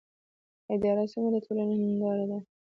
[0.73, 2.37] اداره څنګه د ټولنې هنداره ده؟